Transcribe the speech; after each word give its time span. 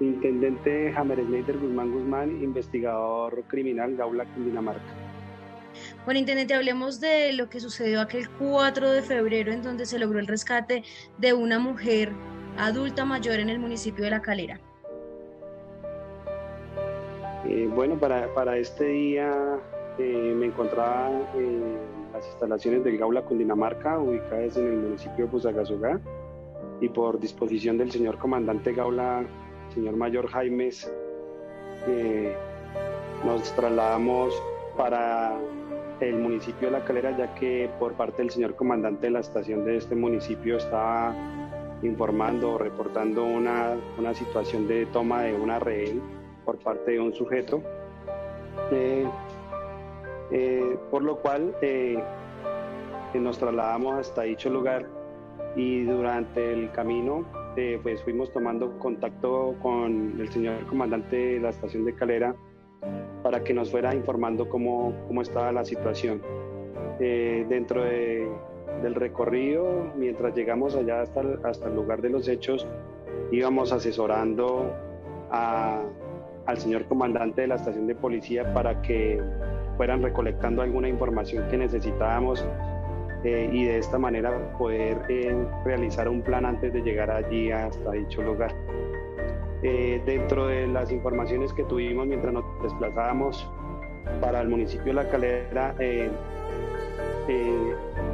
Intendente 0.00 0.92
Jamer 0.92 1.20
Schneider 1.24 1.56
Guzmán 1.58 1.90
Guzmán, 1.90 2.42
investigador 2.42 3.42
criminal 3.48 3.96
Gaula 3.96 4.24
Cundinamarca. 4.26 4.82
Bueno, 6.04 6.20
Intendente, 6.20 6.54
hablemos 6.54 7.00
de 7.00 7.32
lo 7.32 7.48
que 7.48 7.60
sucedió 7.60 8.00
aquel 8.00 8.28
4 8.30 8.90
de 8.90 9.02
febrero 9.02 9.52
en 9.52 9.62
donde 9.62 9.86
se 9.86 9.98
logró 9.98 10.18
el 10.18 10.26
rescate 10.26 10.82
de 11.18 11.32
una 11.32 11.58
mujer 11.58 12.12
adulta 12.58 13.04
mayor 13.04 13.40
en 13.40 13.50
el 13.50 13.58
municipio 13.58 14.04
de 14.04 14.10
La 14.10 14.22
Calera. 14.22 14.60
Eh, 17.48 17.68
bueno, 17.72 17.98
para, 17.98 18.32
para, 18.34 18.56
este 18.56 18.86
día 18.86 19.58
eh, 19.98 20.34
me 20.36 20.46
encontraba 20.46 21.10
en 21.34 21.76
las 22.12 22.26
instalaciones 22.26 22.82
del 22.82 22.98
Gaula 22.98 23.22
Cundinamarca, 23.22 23.98
ubicadas 23.98 24.56
en 24.56 24.66
el 24.66 24.76
municipio 24.76 25.26
de 25.26 25.30
Fusagasugá, 25.30 26.00
y 26.80 26.88
por 26.88 27.20
disposición 27.20 27.78
del 27.78 27.90
señor 27.92 28.18
comandante 28.18 28.72
Gaula, 28.72 29.24
señor 29.76 29.96
mayor 29.96 30.26
Jaimes, 30.28 30.90
nos 33.24 33.42
trasladamos 33.54 34.34
para 34.74 35.36
el 36.00 36.16
municipio 36.16 36.68
de 36.68 36.78
La 36.78 36.84
Calera, 36.84 37.14
ya 37.16 37.34
que 37.34 37.70
por 37.78 37.92
parte 37.92 38.22
del 38.22 38.30
señor 38.30 38.56
comandante 38.56 39.06
de 39.06 39.10
la 39.10 39.20
estación 39.20 39.66
de 39.66 39.76
este 39.76 39.94
municipio 39.94 40.56
estaba 40.56 41.14
informando 41.82 42.52
o 42.52 42.58
reportando 42.58 43.24
una, 43.24 43.76
una 43.98 44.14
situación 44.14 44.66
de 44.66 44.86
toma 44.86 45.22
de 45.22 45.34
una 45.34 45.58
rehén 45.58 46.00
por 46.46 46.56
parte 46.58 46.92
de 46.92 47.00
un 47.00 47.12
sujeto, 47.12 47.62
eh, 48.70 49.06
eh, 50.30 50.78
por 50.90 51.02
lo 51.02 51.16
cual 51.16 51.54
eh, 51.60 52.02
nos 53.12 53.38
trasladamos 53.38 53.98
hasta 53.98 54.22
dicho 54.22 54.48
lugar 54.48 54.86
y 55.54 55.84
durante 55.84 56.52
el 56.52 56.70
camino 56.72 57.26
pues 57.82 58.02
fuimos 58.02 58.32
tomando 58.32 58.78
contacto 58.78 59.54
con 59.62 60.20
el 60.20 60.28
señor 60.28 60.66
comandante 60.66 61.16
de 61.16 61.40
la 61.40 61.50
estación 61.50 61.84
de 61.84 61.94
Calera 61.94 62.34
para 63.22 63.42
que 63.42 63.54
nos 63.54 63.70
fuera 63.70 63.94
informando 63.94 64.48
cómo, 64.48 64.92
cómo 65.06 65.22
estaba 65.22 65.52
la 65.52 65.64
situación. 65.64 66.20
dentro 66.98 67.84
de, 67.84 68.28
del 68.82 68.94
recorrido, 68.94 69.92
mientras 69.96 70.34
llegamos 70.34 70.76
allá 70.76 71.02
hasta 71.02 71.22
hasta 71.44 71.68
el 71.68 71.74
lugar 71.74 72.02
de 72.02 72.10
los 72.10 72.28
hechos, 72.28 72.66
íbamos 73.32 73.72
asesorando 73.72 74.72
a, 75.30 75.82
al 76.46 76.58
señor 76.58 76.84
comandante 76.86 77.42
de 77.42 77.48
la 77.48 77.56
estación 77.56 77.86
de 77.86 77.94
policía 77.94 78.52
para 78.54 78.82
que 78.82 79.20
fueran 79.76 80.02
recolectando 80.02 80.62
alguna 80.62 80.88
información 80.88 81.48
que 81.48 81.56
necesitábamos 81.58 82.46
eh, 83.24 83.48
y 83.52 83.64
de 83.64 83.78
esta 83.78 83.98
manera 83.98 84.52
poder 84.58 85.02
eh, 85.08 85.34
realizar 85.64 86.08
un 86.08 86.22
plan 86.22 86.44
antes 86.44 86.72
de 86.72 86.82
llegar 86.82 87.10
allí 87.10 87.50
hasta 87.50 87.92
dicho 87.92 88.22
lugar. 88.22 88.54
Eh, 89.62 90.00
dentro 90.04 90.46
de 90.46 90.66
las 90.66 90.92
informaciones 90.92 91.52
que 91.52 91.64
tuvimos 91.64 92.06
mientras 92.06 92.32
nos 92.32 92.44
desplazábamos 92.62 93.48
para 94.20 94.40
el 94.40 94.48
municipio 94.48 94.86
de 94.86 94.92
La 94.94 95.08
Calera, 95.08 95.74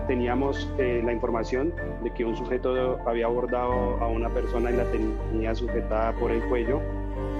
teníamos 0.06 0.72
la 0.78 1.12
información 1.12 1.74
de 2.02 2.10
que 2.14 2.24
un 2.24 2.34
sujeto 2.34 2.98
había 3.06 3.26
abordado 3.26 3.98
a 4.00 4.06
una 4.06 4.30
persona 4.30 4.70
y 4.70 4.76
la 4.76 4.84
tenía 4.84 5.54
sujetada 5.54 6.12
por 6.12 6.30
el 6.30 6.42
cuello 6.44 6.80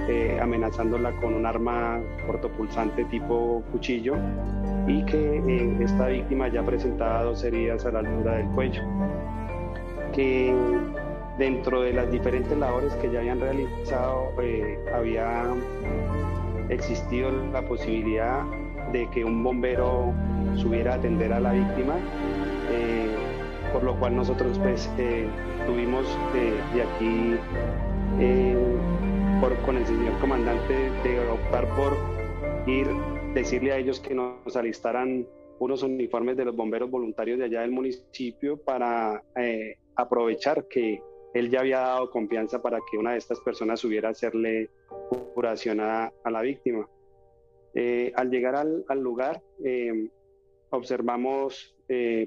eh, 0.07 0.37
amenazándola 0.41 1.13
con 1.13 1.33
un 1.33 1.45
arma 1.45 2.01
cortopulsante 2.27 3.05
tipo 3.05 3.63
cuchillo 3.71 4.15
y 4.87 5.03
que 5.05 5.37
eh, 5.37 5.77
esta 5.81 6.07
víctima 6.07 6.47
ya 6.47 6.63
presentaba 6.63 7.23
dos 7.23 7.43
heridas 7.43 7.85
a 7.85 7.91
la 7.91 7.99
altura 7.99 8.37
del 8.37 8.47
cuello. 8.47 8.81
Que 10.13 10.53
dentro 11.37 11.81
de 11.81 11.93
las 11.93 12.11
diferentes 12.11 12.57
labores 12.57 12.93
que 12.95 13.11
ya 13.11 13.19
habían 13.19 13.39
realizado 13.39 14.31
eh, 14.41 14.79
había 14.93 15.45
existido 16.69 17.31
la 17.51 17.61
posibilidad 17.63 18.43
de 18.91 19.09
que 19.09 19.25
un 19.25 19.43
bombero 19.43 20.13
subiera 20.55 20.93
a 20.93 20.95
atender 20.95 21.33
a 21.33 21.39
la 21.39 21.51
víctima, 21.51 21.95
por 23.71 23.83
lo 23.83 23.95
cual 23.95 24.15
nosotros 24.15 24.59
pues 24.59 24.89
tuvimos 25.65 26.05
de 26.73 26.83
aquí 26.83 27.35
con 29.65 29.77
el 29.77 29.85
señor 29.85 30.17
comandante 30.19 30.73
de 31.03 31.29
optar 31.29 31.67
por 31.75 31.97
ir, 32.65 32.87
decirle 33.33 33.71
a 33.71 33.77
ellos 33.77 33.99
que 33.99 34.13
nos 34.13 34.55
alistaran 34.55 35.27
unos 35.59 35.81
uniformes 35.81 36.37
de 36.37 36.45
los 36.45 36.55
bomberos 36.55 36.89
voluntarios 36.89 37.39
de 37.39 37.45
allá 37.45 37.61
del 37.61 37.71
municipio 37.71 38.57
para 38.57 39.23
eh, 39.35 39.77
aprovechar 39.95 40.67
que 40.67 41.01
él 41.33 41.49
ya 41.49 41.61
había 41.61 41.79
dado 41.79 42.11
confianza 42.11 42.61
para 42.61 42.79
que 42.89 42.97
una 42.97 43.13
de 43.13 43.17
estas 43.17 43.39
personas 43.39 43.79
subiera 43.79 44.09
a 44.09 44.11
hacerle 44.11 44.69
curación 45.33 45.79
a, 45.79 46.11
la 46.29 46.41
víctima. 46.41 46.87
Eh, 47.73 48.11
al 48.15 48.29
llegar 48.29 48.55
al, 48.55 48.99
lugar, 48.99 49.41
eh, 49.63 50.09
observamos 50.69 51.75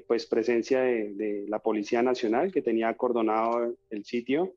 pues 0.07 0.25
presencia 0.27 0.79
de, 0.79 1.13
de, 1.13 1.45
la 1.49 1.59
Policía 1.59 2.01
Nacional 2.01 2.53
que 2.53 2.61
tenía 2.61 2.87
acordonado 2.87 3.75
el 3.89 4.05
sitio 4.05 4.53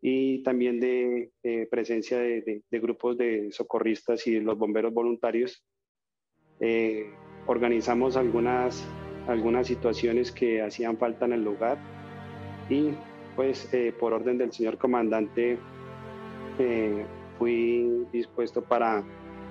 y 0.00 0.42
también 0.42 0.80
de 0.80 1.30
presencia 1.70 2.18
de, 2.18 2.62
grupos 2.70 3.18
de 3.18 3.52
socorristas 3.52 4.26
y 4.26 4.40
los 4.40 4.56
bomberos 4.56 4.94
voluntarios. 4.94 5.62
Eh, 6.60 7.10
organizamos 7.46 8.16
algunas, 8.16 8.84
algunas 9.26 9.66
situaciones 9.66 10.30
que 10.30 10.60
hacían 10.60 10.98
falta 10.98 11.24
en 11.24 11.32
el 11.32 11.42
lugar 11.42 11.78
y 12.68 12.90
pues 13.34 13.72
eh, 13.72 13.94
por 13.98 14.12
orden 14.12 14.36
del 14.36 14.52
señor 14.52 14.76
comandante 14.76 15.58
eh, 16.58 17.04
fui 17.38 18.06
dispuesto 18.12 18.62
para 18.62 19.02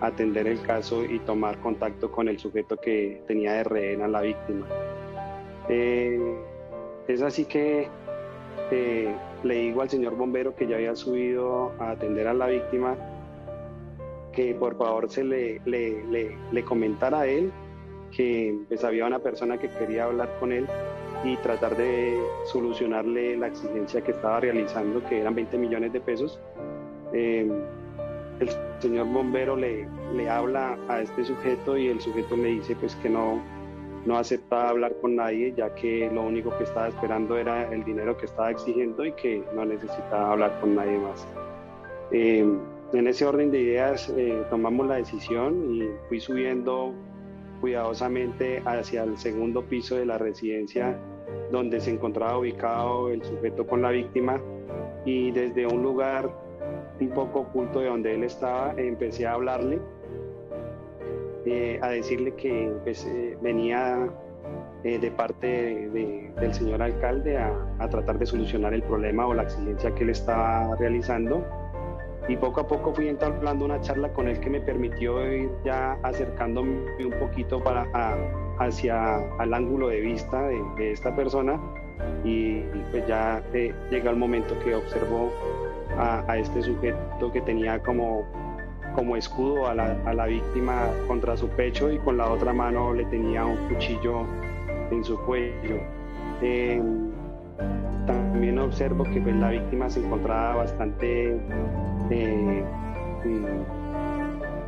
atender 0.02 0.48
el 0.48 0.62
caso 0.62 1.03
y 1.03 1.19
tomar 1.19 1.59
contacto 1.59 2.12
con 2.12 2.30
el 2.30 2.38
sujeto 2.38 2.78
que 2.78 3.24
tenía 3.28 3.53
de 3.53 3.64
rehén 3.64 4.02
a 4.03 4.08
la 4.08 4.22
víctima. 4.22 4.68
es 5.68 7.22
así 7.22 7.46
que 7.46 7.88
le 9.44 9.56
digo 9.56 9.81
al 9.81 9.90
señor 9.90 10.16
bombero 10.16 10.56
que 10.56 10.68
ya 10.68 10.75
había 10.75 10.96
subido 10.96 11.74
a 11.80 11.92
atender 11.92 12.28
a 12.28 12.34
la 12.34 12.48
víctima 12.48 12.96
que 14.32 14.54
por 14.56 14.78
favor 14.78 15.10
se 15.10 15.24
le, 15.24 15.62
le, 15.66 16.04
le, 16.52 16.64
comentara 16.64 17.22
a 17.22 17.28
él 17.28 17.52
que 18.16 18.58
pues, 18.68 18.84
había 18.84 19.06
una 19.06 19.20
persona 19.20 19.58
que 19.58 19.70
quería 19.70 20.06
hablar 20.06 20.36
con 20.40 20.52
él 20.52 20.68
y 21.24 21.36
tratar 21.38 21.76
de 21.76 22.18
solucionarle 22.46 23.38
la 23.38 23.48
exigencia 23.48 24.02
que 24.02 24.12
estaba 24.12 24.40
realizando, 24.40 25.04
que 25.06 25.20
eran 25.20 25.36
20 25.36 25.58
millones 25.58 25.94
de 25.94 26.00
pesos. 26.00 26.40
Eh, 27.14 27.50
el 28.40 28.50
señor 28.80 29.08
bombero 29.08 29.56
le, 29.56 29.88
le 30.16 30.30
habla 30.30 30.78
a 30.88 31.02
este 31.02 31.26
sujeto 31.26 31.78
y 31.78 31.88
el 31.88 32.00
sujeto 32.00 32.38
le 32.38 32.50
dice 32.50 32.76
pues 32.76 32.96
que 32.98 33.10
no, 33.10 33.42
no 34.06 34.18
aceptaba 34.18 34.70
hablar 34.70 34.96
con 35.02 35.16
nadie, 35.16 35.54
ya 35.56 35.74
que 35.76 36.10
lo 36.14 36.24
único 36.24 36.58
que 36.58 36.64
estaba 36.64 36.88
esperando 36.88 37.38
era 37.38 37.72
el 37.72 37.84
dinero 37.84 38.18
que 38.18 38.26
estaba 38.26 38.52
exigiendo 38.52 39.06
y 39.06 39.12
que 39.14 39.44
no 39.54 39.66
necesitaba 39.66 40.32
hablar 40.32 40.60
con 40.62 40.76
nadie 40.76 40.98
más. 41.00 41.28
Eh, 42.12 42.46
en 42.94 43.08
ese 43.08 43.26
orden 43.26 43.52
de 43.52 43.60
ideas 43.60 44.14
eh, 44.18 44.44
tomamos 44.50 44.88
la 44.88 44.96
decisión 44.96 45.76
y 45.76 45.90
fui 46.08 46.20
subiendo 46.20 46.94
cuidadosamente 47.62 48.62
hacia 48.66 49.04
el 49.04 49.18
segundo 49.18 49.64
piso 49.64 49.96
de 49.96 50.06
la 50.06 50.18
residencia 50.18 50.98
donde 51.52 51.80
se 51.80 51.92
encontraba 51.92 52.38
ubicado 52.38 53.10
el 53.10 53.24
sujeto 53.24 53.68
con 53.68 53.82
la 53.82 53.92
víctima 53.92 54.42
y 55.06 55.32
desde 55.32 55.68
un 55.68 55.84
lugar 55.84 56.30
un 57.00 57.10
poco 57.10 57.42
oculto 57.42 57.80
de 57.80 57.88
donde 57.88 58.16
él 58.16 58.24
estaba 58.24 58.74
empecé 58.78 59.26
a 59.28 59.34
hablarle 59.34 59.80
eh, 61.46 61.80
a 61.82 61.90
decirle 61.90 62.36
que 62.36 62.72
pues, 62.84 63.06
eh, 63.06 63.38
venía 63.42 64.10
eh, 64.84 65.00
de 65.00 65.12
parte 65.12 65.90
del 65.90 66.54
señor 66.54 66.82
alcalde 66.82 67.38
a, 67.38 67.90
tratar 67.90 68.20
de 68.20 68.26
solucionar 68.26 68.74
el 68.74 68.84
problema 68.84 69.26
o 69.26 69.34
la 69.34 69.44
exigencia 69.44 69.96
que 69.96 70.04
él 70.04 70.10
estaba 70.10 70.76
realizando. 70.76 71.46
Y 72.30 72.38
poco 72.38 72.62
a 72.62 72.68
poco 72.68 72.94
fui 72.94 73.08
entablando 73.08 73.66
una 73.66 73.81
charla 73.81 74.14
con 74.14 74.28
él 74.28 74.40
que 74.40 74.52
me 74.52 74.62
permitió 74.62 75.26
ir 75.34 75.50
ya 75.66 75.98
acercándome 76.04 76.78
un 77.04 77.14
poquito 77.20 77.62
para, 77.62 77.88
hacia 78.60 79.20
el 79.42 79.52
ángulo 79.52 79.88
de 79.88 80.00
vista 80.00 80.48
de, 80.48 80.92
esta 80.92 81.16
persona. 81.16 81.60
Y, 82.24 82.62
pues 82.92 83.06
ya 83.08 83.42
llega 83.90 84.12
el 84.12 84.16
momento 84.16 84.58
que 84.60 84.76
observo 84.76 85.31
a, 85.98 86.24
a 86.31 86.38
este 86.38 86.62
sujeto 86.62 87.31
que 87.34 87.42
tenía 87.42 87.81
como 87.81 88.26
como 88.96 89.16
escudo 89.16 89.68
a 89.68 89.75
la, 89.75 89.98
a 90.06 90.14
la, 90.14 90.25
víctima 90.25 90.88
contra 91.08 91.38
su 91.38 91.48
pecho 91.50 91.92
y 91.92 92.00
con 92.00 92.18
la 92.18 92.30
otra 92.30 92.54
mano 92.54 92.94
le 92.94 93.06
tenía 93.06 93.46
un 93.46 93.58
cuchillo 93.70 94.25
en 94.92 95.04
su 95.04 95.18
cuello. 95.25 95.80
Em, 96.42 97.12
también 98.06 98.58
observo 98.60 99.04
que 99.04 99.22
pues, 99.22 99.36
la 99.36 99.50
víctima 99.50 99.90
se 99.90 100.04
encontraba 100.04 100.56
bastante 100.56 101.40
eh, 102.10 102.64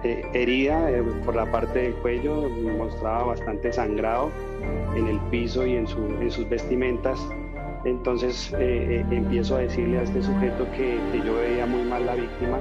eh, 0.04 0.26
herida 0.34 0.90
eh, 0.90 1.04
por 1.24 1.36
la 1.36 1.52
parte 1.52 1.80
del 1.80 1.94
cuello, 1.96 2.50
mostraba 2.50 3.26
bastante 3.26 3.72
sangrado 3.72 4.32
en 4.96 5.08
el 5.08 5.20
piso 5.30 5.66
y 5.66 5.76
en, 5.76 5.88
su, 5.88 6.00
en 6.20 6.32
sus 6.32 6.50
vestimentas. 6.50 7.20
Entonces 7.86 8.52
eh, 8.58 9.06
empiezo 9.12 9.58
a 9.58 9.60
decirle 9.60 10.00
a 10.00 10.04
este 10.04 10.24
sujeto 10.24 10.68
que, 10.72 10.98
yo 11.24 11.36
veía 11.36 11.68
muy 11.68 11.84
mal 11.84 12.06
la 12.06 12.16
víctima, 12.16 12.58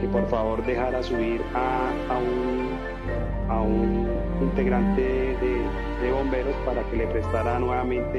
que 0.00 0.06
por 0.08 0.26
favor 0.28 0.64
dejara 0.66 1.02
subir 1.02 1.40
a, 1.54 2.18
un, 2.18 3.50
a 3.50 3.60
un, 3.62 4.08
integrante 4.42 5.02
de, 5.02 6.10
bomberos 6.12 6.54
para 6.64 6.82
que 6.84 6.96
le 6.98 7.06
prestara 7.06 7.58
nuevamente 7.58 8.18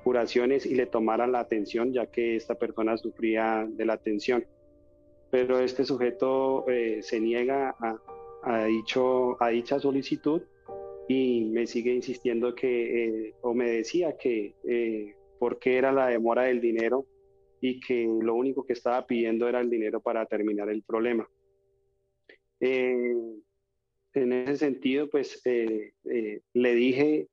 curaciones 0.00 0.66
y 0.66 0.74
le 0.74 0.86
tomaran 0.86 1.32
la 1.32 1.40
atención, 1.40 1.92
ya 1.92 2.06
que 2.06 2.36
esta 2.36 2.56
persona 2.56 2.96
sufría 2.96 3.66
de 3.68 3.84
la 3.84 3.94
atención. 3.94 4.44
Pero 5.30 5.60
este 5.60 5.84
sujeto 5.84 6.64
se 7.00 7.20
niega 7.20 7.76
a, 7.78 7.98
a, 8.42 8.64
dicho, 8.64 9.42
a 9.42 9.48
dicha 9.50 9.78
solicitud 9.78 10.42
y 11.08 11.44
me 11.46 11.66
sigue 11.66 11.92
insistiendo 11.92 12.54
que, 12.54 13.04
eh, 13.04 13.34
o 13.40 13.52
me 13.52 13.68
decía 13.70 14.16
que 14.16 14.54
eh, 14.64 15.16
por 15.38 15.58
qué 15.58 15.76
era 15.76 15.92
la 15.92 16.06
demora 16.06 16.42
del 16.42 16.60
dinero 16.60 17.04
y 17.60 17.80
que 17.80 18.04
lo 18.04 18.34
único 18.34 18.64
que 18.64 18.74
estaba 18.74 19.06
pidiendo 19.06 19.48
era 19.48 19.60
el 19.60 19.68
dinero 19.68 20.00
para 20.00 20.24
terminar 20.26 20.70
el 20.70 20.82
problema. 20.82 21.28
Eh, 22.60 23.12
en 24.14 24.32
ese 24.32 24.56
sentido, 24.56 25.08
pues 25.10 25.42
le 25.44 26.74
dije, 26.74 27.28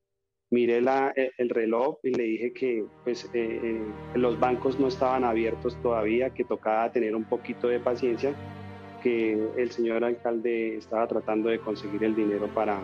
miré 0.50 0.82
la, 0.82 1.14
el 1.16 1.50
reloj 1.50 1.98
y 2.04 2.12
le 2.12 2.24
dije 2.24 2.54
que 2.54 2.86
pues, 3.04 3.30
los 4.16 4.40
bancos 4.40 4.80
no 4.80 4.88
estaban 4.88 5.24
abiertos 5.24 5.78
todavía, 5.82 6.30
que 6.30 6.44
tocaba 6.44 6.92
tener 6.92 7.16
un 7.16 7.26
poquito 7.26 7.68
de 7.68 7.80
paciencia 7.80 8.34
que 9.02 9.38
el 9.58 9.72
señor 9.72 10.04
alcalde 10.04 10.78
estaba 10.78 11.08
tratando 11.08 11.50
de 11.50 11.60
conseguir 11.60 12.04
el 12.04 12.16
dinero 12.16 12.48
para, 12.54 12.80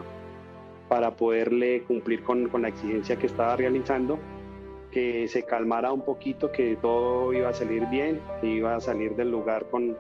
para 0.88 1.16
poderle 1.16 1.84
cumplir 1.84 2.24
con, 2.24 2.50
con 2.50 2.62
la 2.62 2.70
exigencia 2.70 3.16
que 3.16 3.28
estaba 3.28 3.56
realizando, 3.56 4.20
que 4.92 5.28
se 5.28 5.44
calmara 5.44 5.92
un 5.92 6.04
poquito, 6.04 6.52
que 6.52 6.76
todo 6.76 7.34
iba 7.34 7.50
a 7.50 7.54
salir 7.54 7.88
bien, 7.88 8.22
que 8.42 8.48
iba 8.48 8.76
a 8.76 8.80
salir 8.80 9.16
del 9.16 9.32
lugar 9.32 9.66
con, 9.72 9.98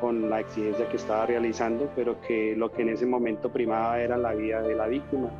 con 0.00 0.28
la 0.28 0.40
exigencia 0.40 0.88
que 0.88 0.96
estaba 0.96 1.26
realizando, 1.26 1.90
pero 1.96 2.20
que 2.20 2.54
lo 2.56 2.70
que 2.70 2.82
en 2.82 2.90
ese 2.90 3.06
momento 3.06 3.50
primaba 3.50 4.00
era 4.00 4.18
la 4.18 4.34
vida 4.34 4.60
de 4.60 4.74
la 4.74 4.86
víctima. 4.86 5.30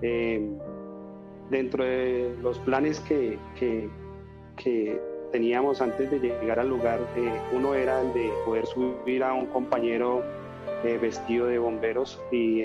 Eh, 0.00 0.56
dentro 1.50 1.84
de 1.84 2.34
los 2.40 2.58
planes 2.60 3.00
que, 3.00 3.38
que, 3.58 3.90
teníamos 5.32 5.80
antes 5.80 6.10
de 6.10 6.18
llegar 6.18 6.58
al 6.58 6.68
lugar, 6.68 6.98
eh, 7.16 7.32
uno 7.52 7.74
era 7.74 8.00
el 8.00 8.12
de 8.12 8.30
poder 8.44 8.66
subir 8.66 9.22
a 9.22 9.32
un 9.32 9.46
compañero 9.46 10.24
eh, 10.84 10.98
vestido 11.00 11.46
de 11.46 11.58
bomberos 11.58 12.20
y 12.32 12.62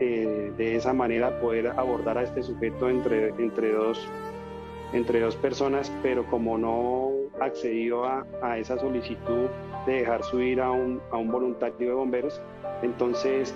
eh, 0.00 0.52
de 0.56 0.76
esa 0.76 0.92
manera 0.92 1.38
poder 1.40 1.68
abordar 1.68 2.18
a 2.18 2.24
este 2.24 2.42
sujeto 2.42 2.90
entre, 2.90 3.28
entre, 3.38 3.72
dos, 3.72 4.08
entre 4.92 5.20
dos 5.20 5.36
personas, 5.36 5.92
pero 6.02 6.26
como 6.26 6.58
no 6.58 7.10
accedió 7.40 8.04
a 8.06 8.58
esa 8.58 8.76
solicitud 8.76 9.46
de 9.86 9.92
dejar 9.92 10.24
subir 10.24 10.60
a 10.60 10.72
un, 10.72 11.00
a 11.12 11.16
un 11.16 11.30
voluntario 11.30 11.88
de 11.88 11.94
bomberos, 11.94 12.40
entonces 12.82 13.54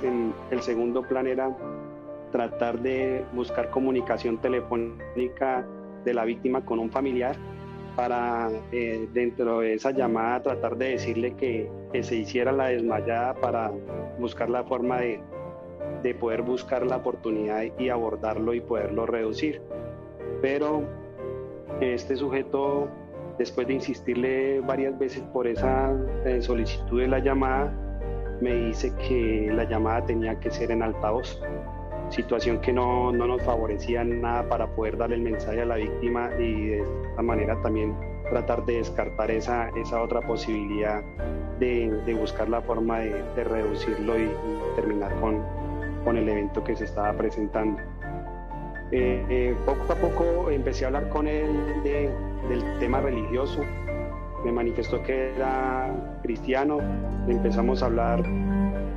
el 0.51 0.63
segundo 0.63 1.03
plan 1.03 1.27
era 1.27 1.51
tratar 2.31 2.81
de 2.81 3.25
buscar 3.33 3.71
comunicación 3.71 4.39
telefónica 4.39 5.67
de 6.05 6.15
la 6.15 6.25
víctima 6.25 6.65
con 6.65 6.79
un 6.79 6.91
familiar 6.91 7.37
para 7.97 8.49
eh, 8.71 9.09
dentro 9.13 9.61
de 9.61 9.75
esa 9.75 9.91
llamada 9.91 10.41
tratar 10.43 10.77
de 10.77 10.91
decirle 10.91 11.35
que, 11.35 11.69
se 12.01 12.15
hiciera 12.15 12.53
la 12.53 12.67
desmayada 12.67 13.35
para 13.35 13.73
buscar 14.21 14.49
la 14.49 14.63
forma 14.63 15.01
de, 15.01 15.21
de, 16.03 16.15
poder 16.15 16.43
buscar 16.43 16.87
la 16.87 16.99
oportunidad 16.99 17.65
y 17.77 17.89
abordarlo 17.89 18.55
y 18.55 18.61
poderlo 18.61 19.05
reducir. 19.07 19.61
Pero 20.41 20.85
este 21.81 22.15
sujeto, 22.15 22.89
después 23.37 23.67
de 23.67 23.75
insistirle 23.75 24.61
varias 24.61 24.97
veces 24.97 25.23
por 25.33 25.49
esa 25.49 25.93
eh, 26.25 26.41
solicitud 26.41 27.01
de 27.01 27.09
la 27.09 27.19
llamada, 27.19 27.73
me 28.41 28.55
dice 28.55 28.93
que 29.09 29.51
la 29.53 29.65
llamada 29.65 30.05
tenía 30.07 30.39
que 30.39 30.51
ser 30.53 30.71
en 30.71 30.85
altavoz 30.85 31.41
situación 32.11 32.61
que 32.61 32.73
no, 32.73 33.13
no, 33.13 33.27
nos 33.27 33.43
favorecía 33.43 34.05
nada 34.05 34.49
para 34.49 34.67
poder 34.67 34.97
darle 34.97 35.17
el 35.17 35.23
mensaje 35.23 35.63
a 35.63 35.65
la 35.65 35.77
víctima 35.77 36.31
y 36.39 36.67
de 36.69 36.83
esta 36.83 37.23
manera 37.23 37.61
también 37.63 37.95
tratar 38.31 38.65
de 38.65 38.77
descartar 38.77 39.31
esa, 39.31 39.69
esa 39.71 40.03
otra 40.03 40.21
posibilidad 40.21 41.03
de, 41.59 41.91
de 42.05 42.15
buscar 42.15 42.49
la 42.49 42.61
forma 42.61 43.01
de, 43.01 43.23
de 43.35 43.45
reducirlo 43.45 44.19
y, 44.19 44.31
terminar 44.77 45.13
con, 45.21 45.43
con, 46.05 46.17
el 46.17 46.29
evento 46.29 46.63
que 46.63 46.77
se 46.77 46.85
estaba 46.85 47.13
presentando. 47.15 47.81
Eh, 48.91 49.25
eh, 49.29 49.57
poco 49.67 49.93
a 49.93 49.97
poco 49.97 50.51
empecé 50.51 50.85
a 50.85 50.89
hablar 50.89 51.09
con 51.11 51.27
él 51.27 51.49
de, 51.85 52.11
del 52.49 52.79
tema 52.79 53.01
religioso, 53.01 53.61
me 54.45 54.53
manifestó 54.53 55.03
que 55.03 55.35
era 55.35 55.91
cristiano, 56.23 56.79
empezamos 57.29 57.83
a 57.83 57.87
hablar 57.87 58.23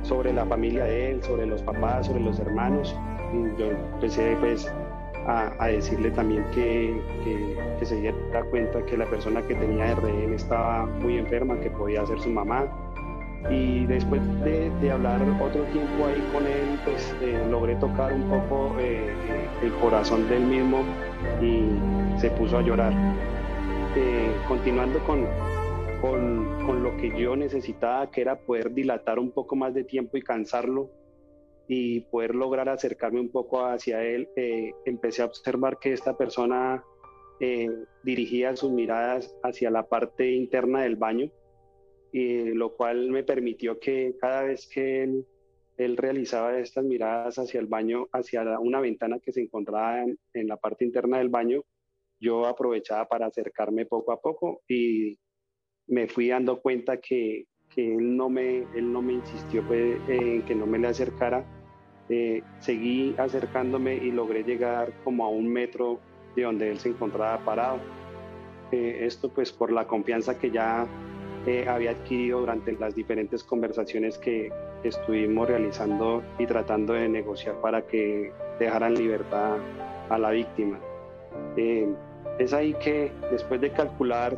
sobre 0.02 0.32
la 0.32 0.44
familia 0.46 0.84
de 0.84 1.12
él, 1.12 1.22
sobre 1.22 1.46
los 1.46 1.62
papás, 1.62 2.06
sobre 2.06 2.20
los 2.20 2.38
hermanos. 2.38 2.96
Yo 3.58 3.66
empecé 3.66 4.36
pues 4.40 4.70
a, 5.26 5.66
decirle 5.68 6.10
también 6.10 6.44
que, 6.54 7.00
que, 7.78 7.86
se 7.86 7.96
diera 7.96 8.44
cuenta 8.50 8.84
que 8.84 8.96
la 8.96 9.06
persona 9.06 9.42
que 9.42 9.54
tenía 9.54 9.86
de 9.86 9.94
rehén 9.96 10.34
estaba 10.34 10.86
muy 10.86 11.18
enferma, 11.18 11.58
que 11.60 11.70
podía 11.70 12.04
ser 12.06 12.20
su 12.20 12.30
mamá. 12.30 12.66
Y 13.50 13.86
después 13.86 14.20
de, 14.44 14.90
hablar 14.90 15.20
otro 15.40 15.64
tiempo 15.64 16.06
ahí 16.06 16.22
con 16.32 16.46
él, 16.46 16.78
pues 16.84 17.14
eh, 17.22 17.44
logré 17.50 17.74
tocar 17.76 18.12
un 18.12 18.22
poco 18.28 18.76
eh, 18.78 19.12
el 19.62 19.72
corazón 19.74 20.28
del 20.28 20.44
mismo 20.44 20.82
y 21.40 22.20
se 22.20 22.30
puso 22.30 22.58
a 22.58 22.62
llorar. 22.62 22.92
Eh, 23.96 24.32
continuando 24.48 24.98
con, 25.00 25.26
con, 26.02 26.82
lo 26.82 26.96
que 26.96 27.16
yo 27.16 27.36
necesitaba, 27.36 28.10
que 28.10 28.22
era 28.22 28.40
poder 28.40 28.74
dilatar 28.74 29.20
un 29.20 29.30
poco 29.30 29.54
más 29.54 29.72
de 29.72 29.84
tiempo 29.84 30.16
y 30.16 30.22
cansarlo 30.22 30.90
y 31.68 32.00
poder 32.00 32.34
lograr 32.34 32.68
acercarme 32.68 33.20
un 33.20 33.30
poco 33.30 33.64
hacia 33.64 34.02
él, 34.02 34.28
eh, 34.34 34.72
empecé 34.84 35.22
a 35.22 35.26
observar 35.26 35.78
que 35.78 35.92
esta 35.92 36.16
persona 36.16 36.84
eh, 37.38 37.70
dirigía 38.02 38.56
sus 38.56 38.72
miradas 38.72 39.32
hacia 39.44 39.70
la 39.70 39.88
parte 39.88 40.32
interna 40.32 40.82
del 40.82 40.96
baño, 40.96 41.30
y, 42.10 42.52
lo 42.52 42.74
cual 42.74 43.10
me 43.10 43.22
permitió 43.22 43.78
que 43.78 44.16
cada 44.20 44.42
vez 44.42 44.66
que 44.66 45.04
él, 45.04 45.96
realizaba 45.96 46.58
estas 46.58 46.84
miradas 46.84 47.38
hacia 47.38 47.60
el 47.60 47.66
baño, 47.66 48.06
hacia 48.12 48.58
una 48.58 48.80
ventana 48.80 49.18
que 49.20 49.32
se 49.32 49.40
encontraba 49.40 50.02
en, 50.02 50.18
en 50.34 50.46
la 50.48 50.56
parte 50.56 50.84
interna 50.84 51.18
del 51.18 51.28
baño, 51.28 51.62
yo 52.20 52.46
aprovechaba 52.46 53.06
para 53.08 53.26
acercarme 53.26 53.86
poco 53.86 54.12
a 54.12 54.20
poco 54.20 54.62
y 54.68 55.18
me 55.86 56.06
fui 56.06 56.28
dando 56.28 56.60
cuenta 56.60 56.96
que, 56.98 57.46
que 57.74 57.94
él, 57.94 58.16
no 58.16 58.28
me, 58.28 58.64
él 58.74 58.92
no 58.92 59.02
me 59.02 59.14
insistió 59.14 59.62
pues, 59.66 59.96
en 60.08 60.42
que 60.42 60.54
no 60.54 60.66
me 60.66 60.78
le 60.78 60.88
acercara. 60.88 61.44
Eh, 62.08 62.42
seguí 62.58 63.14
acercándome 63.16 63.94
y 63.94 64.10
logré 64.10 64.42
llegar 64.42 64.92
como 65.04 65.24
a 65.24 65.28
un 65.28 65.48
metro 65.48 66.00
de 66.36 66.42
donde 66.42 66.70
él 66.70 66.78
se 66.78 66.90
encontraba 66.90 67.38
parado. 67.44 67.78
Eh, 68.72 69.04
esto 69.06 69.28
pues 69.28 69.52
por 69.52 69.70
la 69.70 69.86
confianza 69.86 70.38
que 70.38 70.50
ya 70.50 70.86
había 71.68 71.90
adquirido 71.90 72.40
durante 72.40 72.72
las 72.72 72.94
diferentes 72.94 73.42
conversaciones 73.42 74.16
que 74.16 74.52
estuvimos 74.84 75.48
realizando 75.48 76.22
y 76.38 76.46
tratando 76.46 76.92
de 76.92 77.08
negociar 77.08 77.60
para 77.60 77.82
que 77.86 78.32
dejaran 78.60 78.94
libertad 78.94 79.56
a 80.08 80.18
la 80.18 80.30
víctima. 80.30 80.78
es 82.38 82.52
ahí 82.52 82.74
que 82.74 83.10
después 83.30 83.60
de 83.60 83.72
calcular 83.72 84.36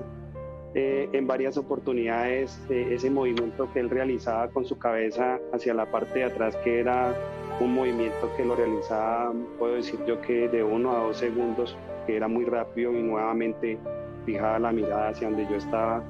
eh, 0.77 1.09
en 1.13 1.27
varias 1.29 1.57
oportunidades 1.57 2.61
eh, 2.69 2.89
ese 2.91 3.09
movimiento 3.09 3.73
que 3.73 3.79
él 3.79 3.91
realizaba 3.91 4.49
con 4.49 4.65
su 4.65 4.77
cabeza 4.77 5.39
hacia 5.53 5.73
la 5.73 5.87
parte 5.87 6.19
de 6.19 6.25
atrás, 6.25 6.57
que 6.65 6.81
era 6.81 7.15
un 7.61 7.75
movimiento 7.75 8.29
que 8.37 8.45
lo 8.45 8.57
realizaba, 8.57 9.33
puedo 9.57 9.75
decir 9.75 10.01
yo 10.05 10.21
que 10.21 10.49
de 10.49 10.65
uno 10.65 10.97
a 10.97 10.99
dos 11.05 11.19
segundos, 11.19 11.77
que 12.07 12.17
era 12.17 12.27
muy 12.27 12.45
rápido 12.45 12.93
y 12.93 13.03
nuevamente 13.03 13.79
fijaba 14.27 14.59
la 14.59 14.73
mirada 14.73 15.11
hacia 15.11 15.29
donde 15.29 15.47
yo 15.49 15.57
estaba. 15.57 16.03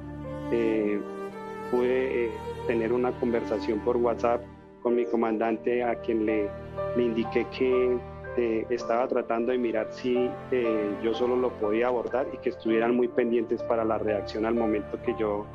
Eh, 0.51 0.99
pude 1.69 2.31
tener 2.65 2.91
una 2.91 3.11
conversación 3.19 3.79
por 3.81 3.97
WhatsApp 3.97 4.41
con 4.81 4.95
mi 4.95 5.05
comandante 5.05 5.83
a 5.83 5.95
quien 5.95 6.25
le, 6.25 6.49
le 6.95 7.03
indiqué 7.03 7.45
que 7.55 7.97
eh, 8.37 8.65
estaba 8.69 9.07
tratando 9.07 9.51
de 9.51 9.57
mirar 9.57 9.87
si 9.91 10.29
eh, 10.51 10.91
yo 11.01 11.13
solo 11.13 11.35
lo 11.35 11.51
podía 11.51 11.87
abordar 11.87 12.27
y 12.33 12.37
que 12.37 12.49
estuvieran 12.49 12.95
muy 12.95 13.07
pendientes 13.07 13.63
para 13.63 13.85
la 13.85 13.97
reacción 13.97 14.45
al 14.45 14.55
momento 14.55 15.01
que 15.01 15.15
yo 15.17 15.45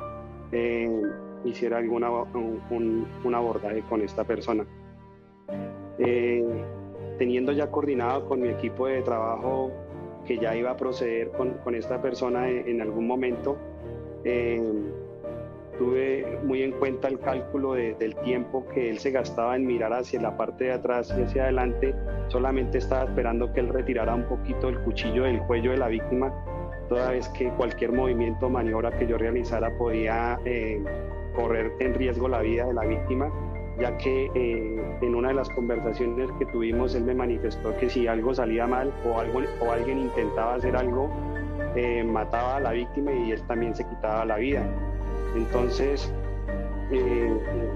eh, 0.51 1.01
hiciera 1.45 1.77
alguna 1.77 2.09
un, 2.11 3.07
un, 3.23 3.35
abordaje 3.35 3.83
con 3.89 4.01
esta 4.01 4.23
persona. 4.23 4.65
teniendo 7.17 7.51
ya 7.51 7.69
coordinado 7.69 8.27
con 8.27 8.41
mi 8.41 8.49
equipo 8.49 8.87
de 8.87 9.03
trabajo 9.03 9.71
que 10.25 10.39
ya 10.39 10.55
iba 10.55 10.71
a 10.71 10.77
proceder 10.77 11.29
con, 11.29 11.51
con 11.63 11.75
esta 11.75 12.01
persona 12.01 12.49
en, 12.49 12.81
algún 12.81 13.05
momento, 13.05 13.57
tuve 15.77 16.39
muy 16.43 16.63
en 16.63 16.71
cuenta 16.71 17.07
el 17.07 17.19
cálculo 17.19 17.73
del 17.73 18.15
tiempo 18.23 18.65
que 18.73 18.89
él 18.89 18.99
se 18.99 19.11
gastaba 19.11 19.55
en 19.55 19.65
mirar 19.65 19.93
hacia 19.93 20.21
la 20.21 20.37
parte 20.37 20.65
de 20.65 20.73
atrás 20.73 21.13
y 21.17 21.21
hacia 21.21 21.43
adelante, 21.43 21.95
solamente 22.27 22.77
estaba 22.77 23.03
esperando 23.03 23.51
que 23.53 23.59
él 23.61 23.69
retirara 23.69 24.15
un 24.15 24.23
poquito 24.25 24.69
el 24.69 24.79
cuchillo 24.81 25.23
del 25.23 25.39
cuello 25.41 25.71
de 25.71 25.77
la 25.77 25.87
víctima, 25.87 26.33
toda 26.89 27.11
vez 27.11 27.27
que 27.29 27.49
cualquier 27.51 27.91
movimiento 27.93 28.47
o 28.47 28.49
maniobra 28.49 28.91
que 28.91 29.07
yo 29.07 29.17
realizara 29.17 29.75
podía 29.77 30.39
eh, 30.45 30.83
correr 31.35 31.71
en 31.79 31.93
riesgo 31.93 32.27
la 32.27 32.41
vida 32.41 32.65
de 32.65 32.73
la 32.73 32.85
víctima, 32.85 33.31
ya 33.79 33.97
que 33.97 34.29
eh, 34.35 34.97
en 35.01 35.15
una 35.15 35.29
de 35.29 35.33
las 35.35 35.49
conversaciones 35.49 36.29
que 36.37 36.45
tuvimos 36.47 36.93
él 36.93 37.03
me 37.03 37.15
manifestó 37.15 37.75
que 37.77 37.89
si 37.89 38.07
algo 38.07 38.33
salía 38.33 38.67
mal 38.67 38.93
o, 39.05 39.19
algo, 39.19 39.41
o 39.61 39.71
alguien 39.71 39.99
intentaba 39.99 40.55
hacer 40.55 40.75
algo, 40.75 41.09
eh, 41.75 42.03
mataba 42.03 42.57
a 42.57 42.59
la 42.59 42.71
víctima 42.71 43.13
y 43.13 43.31
él 43.31 43.41
también 43.47 43.73
se 43.73 43.87
quitaba 43.87 44.25
la 44.25 44.37
vida. 44.37 44.63
Entonces, 45.35 46.11
eh, 46.91 47.31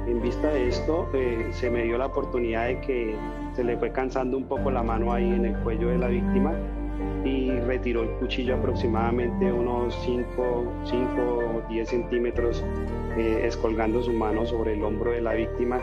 en 0.08 0.22
vista 0.22 0.50
de 0.50 0.68
esto, 0.68 1.08
eh, 1.14 1.48
se 1.52 1.70
me 1.70 1.84
dio 1.84 1.98
la 1.98 2.08
oportunidad 2.08 2.68
de 2.68 2.82
que 2.82 3.16
se 3.56 3.64
le 3.64 3.78
fue 3.78 3.92
cansando 3.92 4.38
un 4.38 4.46
poco 4.46 4.70
la 4.72 4.84
mano 4.84 5.14
ahí 5.14 5.32
en 5.32 5.46
el 5.46 5.56
cuello 5.60 5.88
de 5.88 5.98
la 5.98 6.08
víctima 6.08 6.54
y 7.24 7.52
retiró 7.62 8.04
el 8.04 8.10
cuchillo 8.20 8.56
aproximadamente 8.56 9.52
unos 9.52 9.96
5 10.04 10.42
o 10.42 11.62
10 11.70 11.90
centímetros, 11.90 12.64
eh, 13.18 13.42
escolgando 13.46 14.04
su 14.04 14.12
mano 14.12 14.46
sobre 14.46 14.74
el 14.74 14.84
hombro 14.84 15.12
de 15.12 15.22
la 15.22 15.34
víctima. 15.34 15.80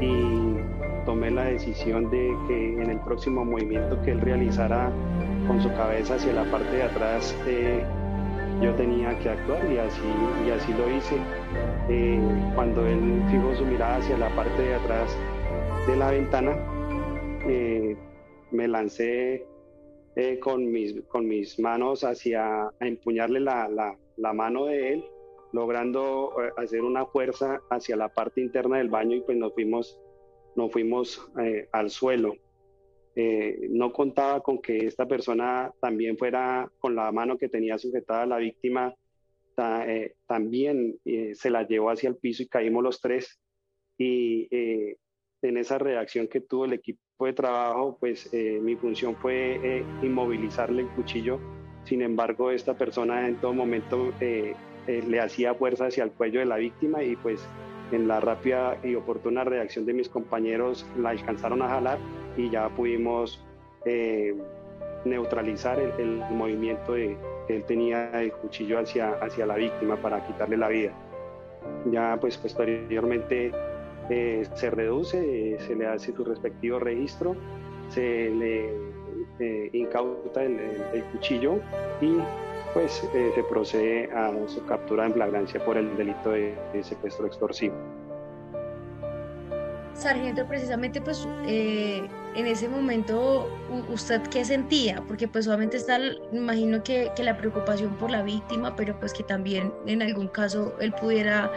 Y 0.00 0.56
tomé 1.04 1.30
la 1.30 1.44
decisión 1.44 2.10
de 2.10 2.34
que 2.48 2.82
en 2.82 2.90
el 2.90 2.98
próximo 3.00 3.44
movimiento 3.44 4.00
que 4.02 4.12
él 4.12 4.20
realizara 4.20 4.90
con 5.46 5.60
su 5.60 5.68
cabeza 5.70 6.14
hacia 6.14 6.32
la 6.32 6.44
parte 6.44 6.76
de 6.76 6.82
atrás, 6.84 7.36
yo 8.62 8.72
tenía 8.76 9.18
que 9.18 9.28
actuar 9.28 9.70
y 9.70 9.78
así, 9.78 10.00
y 10.46 10.50
así 10.50 10.72
lo 10.72 10.88
hice. 10.88 11.16
Eh, 11.88 12.20
cuando 12.54 12.86
él 12.86 13.20
fijó 13.28 13.54
su 13.56 13.66
mirada 13.66 13.96
hacia 13.96 14.16
la 14.16 14.34
parte 14.36 14.62
de 14.62 14.74
atrás 14.74 15.18
de 15.86 15.96
la 15.96 16.12
ventana, 16.12 16.56
eh, 17.48 17.96
me 18.52 18.68
lancé 18.68 19.46
eh, 20.14 20.38
con, 20.38 20.70
mis, 20.70 21.02
con 21.08 21.26
mis 21.26 21.58
manos 21.58 22.04
hacia 22.04 22.66
a 22.66 22.72
empuñarle 22.80 23.40
la, 23.40 23.68
la, 23.68 23.98
la 24.16 24.32
mano 24.32 24.66
de 24.66 24.92
él, 24.92 25.04
logrando 25.52 26.32
hacer 26.56 26.82
una 26.82 27.04
fuerza 27.04 27.60
hacia 27.68 27.96
la 27.96 28.10
parte 28.10 28.40
interna 28.40 28.78
del 28.78 28.88
baño 28.88 29.16
y 29.16 29.20
pues 29.22 29.36
nos 29.36 29.52
fuimos, 29.54 30.00
nos 30.54 30.70
fuimos 30.70 31.28
al 31.72 31.90
suelo. 31.90 32.36
Eh, 33.14 33.68
no 33.70 33.92
contaba 33.92 34.40
con 34.40 34.60
que 34.62 34.86
esta 34.86 35.06
persona 35.06 35.70
también 35.80 36.16
fuera 36.16 36.70
con 36.78 36.94
la 36.94 37.12
mano 37.12 37.36
que 37.36 37.48
tenía 37.48 37.76
sujetada 37.78 38.22
a 38.22 38.26
la 38.26 38.38
víctima, 38.38 38.94
eh, 39.86 40.14
también 40.26 40.98
eh, 41.04 41.34
se 41.34 41.50
la 41.50 41.66
llevó 41.66 41.90
hacia 41.90 42.08
el 42.08 42.16
piso 42.16 42.42
y 42.42 42.48
caímos 42.48 42.82
los 42.82 43.00
tres. 43.00 43.38
Y 43.98 44.48
en 45.42 45.56
esa 45.58 45.78
reacción 45.78 46.26
que 46.26 46.40
tuvo 46.40 46.64
el 46.64 46.72
equipo 46.72 47.26
de 47.26 47.34
trabajo, 47.34 47.98
pues 48.00 48.32
mi 48.32 48.74
función 48.74 49.14
fue 49.16 49.84
inmovilizarle 50.02 50.82
el 50.82 50.88
cuchillo. 50.88 51.38
Sin 51.84 52.02
embargo, 52.02 52.50
esta 52.50 52.76
persona 52.76 53.28
en 53.28 53.40
todo 53.40 53.52
momento 53.52 54.12
le 54.18 55.20
hacía 55.20 55.54
fuerza 55.54 55.86
hacia 55.86 56.02
el 56.02 56.10
cuello 56.12 56.40
de 56.40 56.46
la 56.46 56.56
víctima 56.56 57.04
y 57.04 57.14
pues 57.14 57.46
en 57.92 58.08
la 58.08 58.18
rápida 58.18 58.80
y 58.82 58.96
oportuna 58.96 59.44
reacción 59.44 59.84
de 59.86 59.92
mis 59.92 60.08
compañeros 60.08 60.84
la 60.96 61.10
alcanzaron 61.10 61.62
a 61.62 61.68
jalar 61.68 61.98
y 62.36 62.50
ya 62.50 62.68
pudimos 62.68 63.44
eh, 63.84 64.34
neutralizar 65.04 65.78
el, 65.78 66.22
movimiento 66.30 66.92
de, 66.92 67.16
que 67.46 67.56
él 67.56 67.64
tenía 67.64 68.10
el 68.20 68.32
cuchillo 68.32 68.78
hacia, 68.78 69.12
hacia 69.20 69.46
la 69.46 69.56
víctima 69.56 69.96
para 69.96 70.24
quitarle 70.26 70.56
la 70.56 70.68
vida. 70.68 70.92
Ya 71.90 72.18
pues 72.20 72.36
posteriormente 72.38 73.52
eh, 74.10 74.46
se 74.54 74.70
reduce, 74.70 75.58
se 75.60 75.74
le 75.74 75.86
hace 75.86 76.12
su 76.12 76.24
respectivo 76.24 76.78
registro, 76.78 77.36
se 77.88 78.30
le 78.30 78.70
eh, 79.38 79.70
incauta 79.72 80.42
el, 80.42 81.04
cuchillo 81.12 81.56
y 82.00 82.16
pues 82.74 82.92
se 83.12 83.42
procede 83.50 84.10
a 84.12 84.32
su 84.46 84.64
captura 84.64 85.04
en 85.04 85.12
flagrancia 85.12 85.62
por 85.62 85.76
el 85.76 85.94
delito 85.96 86.30
de 86.30 86.56
secuestro 86.82 87.26
extorsivo. 87.26 87.74
Sargento, 89.94 90.46
precisamente 90.46 91.00
pues 91.00 91.28
eh, 91.46 92.02
en 92.34 92.46
ese 92.46 92.68
momento 92.68 93.48
usted 93.92 94.22
qué 94.28 94.44
sentía, 94.44 95.02
porque 95.06 95.28
pues 95.28 95.46
obviamente 95.46 95.76
está, 95.76 95.98
imagino 96.32 96.82
que, 96.82 97.10
que, 97.14 97.22
la 97.22 97.36
preocupación 97.36 97.96
por 97.96 98.10
la 98.10 98.22
víctima, 98.22 98.74
pero 98.76 98.98
pues 98.98 99.12
que 99.12 99.22
también 99.22 99.72
en 99.86 100.02
algún 100.02 100.28
caso 100.28 100.74
él 100.80 100.92
pudiera 100.92 101.50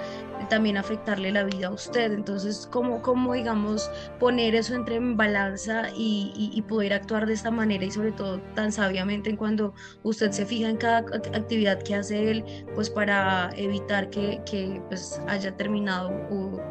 también 0.50 0.77
afectarle 0.77 1.32
la 1.32 1.44
vida 1.44 1.67
a 1.67 1.72
usted. 1.72 2.12
Entonces, 2.12 2.67
¿cómo, 2.72 3.01
cómo 3.01 3.34
digamos, 3.34 3.89
poner 4.20 4.55
eso 4.55 4.75
entre 4.75 4.96
en 4.96 5.17
balanza 5.17 5.88
y, 5.96 6.62
poder 6.67 6.94
actuar 6.94 7.27
de 7.27 7.34
esta 7.34 7.51
manera 7.51 7.86
y 7.86 7.91
sobre 7.91 8.12
todo 8.12 8.41
tan 8.55 8.72
sabiamente 8.72 9.29
en 9.29 9.38
cuando 9.38 9.74
usted 10.03 10.32
se 10.32 10.46
fija 10.46 10.67
en 10.67 10.77
cada 10.77 11.00
actividad 11.00 11.82
que 11.84 11.96
hace 11.96 12.32
él, 12.32 12.65
pues 12.74 12.89
para 12.89 13.51
evitar 13.55 14.10
que, 14.10 14.41
que 14.50 14.82
pues 14.88 15.22
haya 15.27 15.55
terminado 15.55 16.10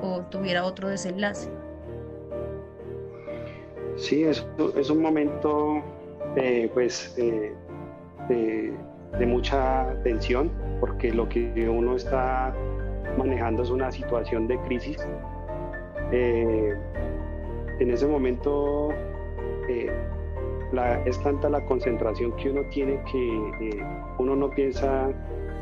o 0.02 0.26
tuviera 0.30 0.64
otro 0.64 0.88
desenlace? 0.88 1.48
Sí, 3.96 4.24
es, 4.24 4.44
un 4.90 5.02
momento 5.02 5.80
eh, 6.36 6.68
pues, 6.74 7.14
eh, 7.16 7.54
de, 8.28 9.26
mucha 9.26 9.94
tensión, 10.02 10.50
porque 10.80 11.12
lo 11.12 11.28
que 11.28 11.68
uno 11.68 11.94
está 11.94 12.52
manejando 13.16 13.62
es 13.62 13.70
una 13.70 13.92
situación 13.92 14.48
de 14.48 14.58
crisis. 14.62 14.98
Eh, 16.10 16.74
en 17.78 17.90
ese 17.90 18.06
momento 18.06 18.90
es 21.06 21.22
tanta 21.22 21.48
la 21.48 21.64
concentración 21.66 22.34
que 22.36 22.50
uno 22.50 22.62
tiene 22.70 23.00
que 23.10 23.82
uno 24.18 24.36
no 24.36 24.50
piensa 24.50 25.08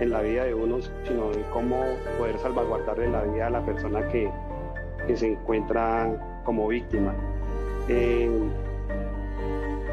en 0.01 0.11
la 0.11 0.23
vida 0.23 0.45
de 0.45 0.55
uno, 0.55 0.81
sino 0.81 1.33
en 1.33 1.43
cómo 1.53 1.77
poder 2.19 2.39
salvaguardarle 2.39 3.11
la 3.11 3.23
vida 3.25 3.47
a 3.47 3.51
la 3.51 3.65
persona 3.65 4.09
que 4.09 4.31
se 5.15 5.33
encuentra 5.33 6.41
como 6.45 6.67
víctima. 6.69 7.15
Eh, 7.89 8.31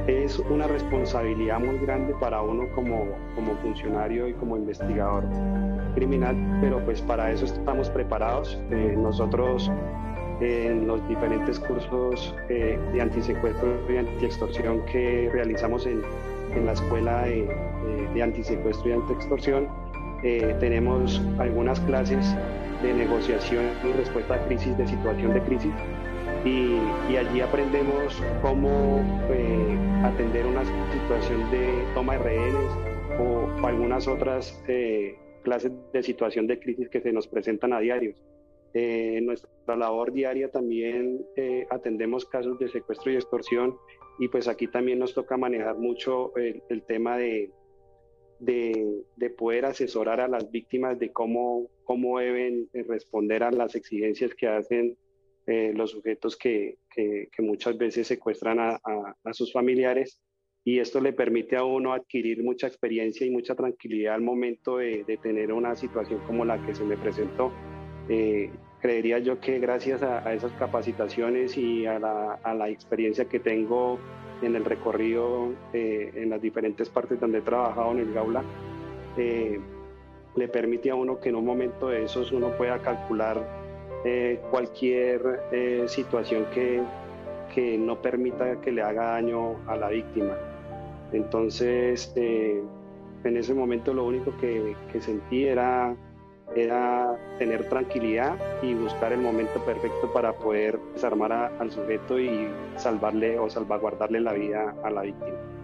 es 0.07 0.39
una 0.39 0.67
responsabilidad 0.67 1.59
muy 1.59 1.77
grande 1.79 2.15
para 2.19 2.41
uno 2.41 2.67
como, 2.73 3.09
como 3.35 3.55
funcionario 3.57 4.27
y 4.27 4.33
como 4.33 4.57
investigador 4.57 5.23
criminal, 5.93 6.35
pero 6.61 6.83
pues 6.83 7.01
para 7.01 7.31
eso 7.31 7.45
estamos 7.45 7.89
preparados. 7.89 8.59
Eh, 8.71 8.95
nosotros 8.97 9.71
en 10.41 10.87
los 10.87 11.05
diferentes 11.09 11.59
cursos 11.59 12.33
eh, 12.47 12.79
de 12.93 13.01
antisecuestro 13.01 13.69
y 13.91 13.97
antiextorsión 13.97 14.85
que 14.85 15.29
realizamos 15.33 15.85
en, 15.85 16.01
en 16.55 16.65
la 16.65 16.71
Escuela 16.71 17.23
de, 17.23 17.47
de, 18.13 18.23
Antisecuestro 18.23 18.89
y 18.89 18.93
Antiextorsión, 18.93 19.67
tenemos 20.59 21.21
algunas 21.37 21.79
clases 21.81 22.35
de 22.81 22.93
negociación 22.93 23.65
y 23.83 23.91
respuesta 23.93 24.35
a 24.35 24.45
crisis, 24.47 24.77
de 24.77 24.87
situación 24.87 25.33
de 25.33 25.41
crisis, 25.41 25.71
y, 26.45 27.15
allí 27.17 27.41
aprendemos 27.41 28.21
cómo 28.41 29.01
eh, 29.29 29.77
atender 30.03 30.45
una 30.45 30.63
situación 30.93 31.51
de 31.51 31.67
toma 31.93 32.13
de 32.13 32.23
rehenes 32.23 32.71
o, 33.19 33.65
algunas 33.65 34.07
otras 34.07 34.63
eh, 34.67 35.17
clases 35.43 35.71
de 35.91 36.01
situación 36.01 36.47
de 36.47 36.59
crisis 36.59 36.87
que 36.89 37.01
se 37.01 37.11
nos 37.11 37.27
presentan 37.27 37.73
a 37.73 37.79
diario. 37.79 38.13
Eh, 38.73 39.15
en 39.17 39.25
nuestra 39.25 39.75
labor 39.75 40.13
diaria 40.13 40.49
también 40.49 41.25
atendemos 41.71 42.25
casos 42.25 42.59
de 42.59 42.69
secuestro 42.69 43.11
y 43.11 43.15
extorsión 43.15 43.75
y 44.19 44.27
pues 44.27 44.47
aquí 44.47 44.67
también 44.67 44.99
nos 44.99 45.13
toca 45.13 45.37
manejar 45.37 45.77
mucho 45.77 46.33
el, 46.37 46.83
tema 46.83 47.17
de, 47.17 47.51
de, 48.39 49.03
de, 49.15 49.29
poder 49.31 49.65
asesorar 49.65 50.21
a 50.21 50.27
las 50.27 50.51
víctimas 50.51 50.99
de 50.99 51.11
cómo, 51.11 51.67
cómo 51.83 52.19
deben 52.19 52.69
responder 52.73 53.43
a 53.43 53.51
las 53.51 53.75
exigencias 53.75 54.35
que 54.35 54.47
hacen 54.47 54.97
eh, 55.51 55.73
los 55.73 55.89
sujetos 55.89 56.37
que, 56.37 56.77
que, 56.91 57.27
muchas 57.39 57.75
veces 57.75 58.05
secuestran 58.05 58.59
a, 58.59 58.79
a, 58.83 59.33
sus 59.33 59.51
familiares 59.51 60.21
y 60.63 60.77
esto 60.77 61.01
le 61.01 61.11
permite 61.11 61.55
a 61.57 61.63
uno 61.63 61.91
adquirir 61.91 62.43
mucha 62.43 62.67
experiencia 62.67 63.25
y 63.25 63.31
mucha 63.31 63.55
tranquilidad 63.55 64.13
al 64.13 64.21
momento 64.21 64.77
de, 64.77 65.03
de 65.05 65.17
tener 65.17 65.51
una 65.51 65.75
situación 65.75 66.19
como 66.27 66.45
la 66.45 66.63
que 66.63 66.75
se 66.75 66.83
me 66.83 66.97
presentó. 66.97 67.51
Eh, 68.09 68.51
creería 68.79 69.17
yo 69.17 69.39
que 69.39 69.57
gracias 69.57 70.03
a, 70.03 70.31
esas 70.35 70.51
capacitaciones 70.51 71.57
y 71.57 71.87
a 71.87 71.97
la, 71.97 72.33
a 72.43 72.53
la, 72.53 72.69
experiencia 72.69 73.25
que 73.25 73.39
tengo 73.39 73.97
en 74.43 74.55
el 74.55 74.63
recorrido 74.63 75.55
eh, 75.73 76.11
en 76.13 76.29
las 76.29 76.43
diferentes 76.43 76.89
partes 76.89 77.19
donde 77.19 77.39
he 77.39 77.41
trabajado 77.41 77.91
en 77.93 77.97
el 77.97 78.13
Gaula, 78.13 78.43
le 79.17 80.47
permite 80.47 80.91
a 80.91 80.95
uno 80.95 81.19
que 81.19 81.29
en 81.29 81.37
un 81.37 81.45
momento 81.45 81.87
de 81.87 82.03
esos 82.03 82.31
uno 82.31 82.55
pueda 82.55 82.79
calcular 82.83 83.58
eh, 84.05 84.39
cualquier 84.49 85.41
eh, 85.51 85.85
situación 85.87 86.45
que, 86.53 86.81
que, 87.53 87.77
no 87.77 88.01
permita 88.01 88.59
que 88.61 88.71
le 88.71 88.81
haga 88.81 89.11
daño 89.11 89.57
a 89.67 89.75
la 89.75 89.89
víctima. 89.89 90.37
Entonces, 91.11 92.13
eh, 92.15 92.61
en 93.23 93.37
ese 93.37 93.53
momento 93.53 93.93
lo 93.93 94.05
único 94.05 94.35
que, 94.37 94.75
sentí 95.01 95.45
era 95.45 95.95
era 96.55 97.15
tener 97.37 97.69
tranquilidad 97.69 98.35
y 98.63 98.73
buscar 98.73 99.13
el 99.13 99.21
momento 99.21 99.63
perfecto 99.65 100.11
para 100.11 100.33
poder 100.33 100.79
desarmar 100.95 101.31
al 101.31 101.71
sujeto 101.71 102.19
y 102.19 102.47
salvarle 102.75 103.37
o 103.37 103.47
salvaguardarle 103.51 104.19
la 104.19 104.33
vida 104.33 104.73
a 104.83 104.89
la 104.89 105.03
víctima. 105.03 105.58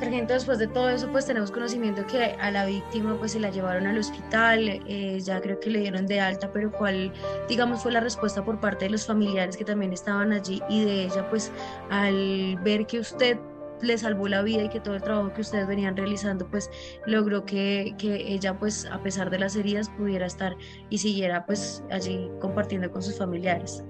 Sargento, 0.00 0.32
después 0.32 0.58
de 0.58 0.66
todo 0.66 0.88
eso, 0.88 1.12
pues 1.12 1.26
tenemos 1.26 1.50
conocimiento 1.50 2.06
que 2.06 2.32
a 2.40 2.50
la 2.50 2.64
víctima 2.64 3.18
pues 3.18 3.32
se 3.32 3.40
la 3.40 3.50
llevaron 3.50 3.86
al 3.86 3.98
hospital, 3.98 4.80
eh, 4.86 5.20
ya 5.20 5.42
creo 5.42 5.60
que 5.60 5.68
le 5.68 5.80
dieron 5.80 6.06
de 6.06 6.18
alta, 6.18 6.50
pero 6.50 6.72
cuál, 6.72 7.12
digamos, 7.50 7.82
fue 7.82 7.92
la 7.92 8.00
respuesta 8.00 8.42
por 8.42 8.60
parte 8.60 8.86
de 8.86 8.92
los 8.92 9.06
familiares 9.06 9.58
que 9.58 9.64
también 9.64 9.92
estaban 9.92 10.32
allí 10.32 10.62
y 10.70 10.86
de 10.86 11.04
ella, 11.04 11.28
pues 11.28 11.52
al 11.90 12.58
ver 12.64 12.86
que 12.86 12.98
usted 12.98 13.38
le 13.82 13.98
salvó 13.98 14.26
la 14.26 14.40
vida 14.40 14.64
y 14.64 14.68
que 14.70 14.80
todo 14.80 14.94
el 14.94 15.02
trabajo 15.02 15.34
que 15.34 15.42
ustedes 15.42 15.66
venían 15.66 15.94
realizando 15.96 16.46
pues 16.48 16.70
logró 17.04 17.44
que, 17.44 17.94
que, 17.98 18.32
ella 18.32 18.58
pues 18.58 18.86
a 18.86 19.02
pesar 19.02 19.28
de 19.28 19.38
las 19.38 19.54
heridas 19.54 19.90
pudiera 19.90 20.26
estar 20.26 20.56
y 20.88 20.96
siguiera 20.98 21.44
pues 21.44 21.84
allí 21.90 22.30
compartiendo 22.40 22.90
con 22.90 23.02
sus 23.02 23.18
familiares. 23.18 23.84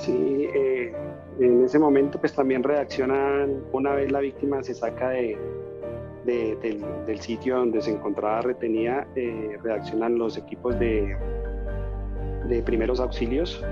Sí, 0.00 0.48
eh, 0.54 0.92
en 1.38 1.64
ese 1.64 1.78
momento 1.78 2.18
pues 2.18 2.34
también 2.34 2.62
reaccionan, 2.62 3.62
una 3.72 3.94
vez 3.94 4.10
la 4.10 4.20
víctima 4.20 4.62
se 4.62 4.74
saca 4.74 5.10
de, 5.10 5.38
del, 6.24 7.20
sitio 7.20 7.58
donde 7.58 7.82
se 7.82 7.90
encontraba 7.90 8.40
retenida, 8.40 9.06
eh, 9.14 9.58
reaccionan 9.62 10.18
los 10.18 10.38
equipos 10.38 10.78
de, 10.78 11.16
de 12.48 12.62
primeros 12.62 12.98
auxilios 12.98 13.62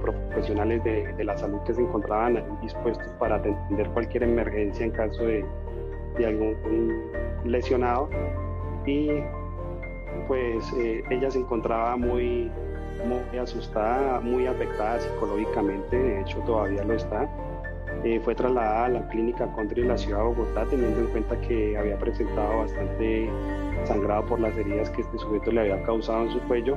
profesionales 0.00 0.82
de, 0.84 1.24
la 1.24 1.36
salud 1.36 1.60
que 1.66 1.74
se 1.74 1.82
encontraban 1.82 2.42
dispuestos 2.62 3.06
para 3.18 3.36
atender 3.36 3.88
cualquier 3.90 4.24
emergencia 4.24 4.84
en 4.84 4.92
caso 4.92 5.24
de, 5.24 5.44
algún 6.26 7.10
lesionado. 7.44 8.10
Y 8.84 9.10
pues 10.26 10.72
eh, 10.78 11.02
ella 11.10 11.30
se 11.30 11.38
encontraba 11.38 11.96
muy, 11.96 12.50
muy 13.06 13.38
asustada, 13.38 14.20
muy 14.20 14.46
afectada 14.46 15.00
psicológicamente, 15.00 15.96
de 15.96 16.20
hecho 16.20 16.38
todavía 16.40 16.84
lo 16.84 16.94
está. 16.94 17.28
Eh, 18.04 18.20
fue 18.24 18.34
trasladada 18.34 18.86
a 18.86 18.88
la 18.88 19.08
clínica 19.08 19.46
Country 19.54 19.82
de 19.82 19.88
la 19.88 19.98
ciudad 19.98 20.18
de 20.18 20.24
Bogotá, 20.24 20.64
teniendo 20.70 21.00
en 21.00 21.06
cuenta 21.08 21.38
que 21.42 21.76
había 21.76 21.98
presentado 21.98 22.58
bastante 22.58 23.28
sangrado 23.84 24.24
por 24.26 24.40
las 24.40 24.56
heridas 24.56 24.88
que 24.90 25.02
este 25.02 25.18
sujeto 25.18 25.50
le 25.52 25.60
había 25.60 25.82
causado 25.82 26.22
en 26.22 26.30
su 26.30 26.40
cuello. 26.40 26.76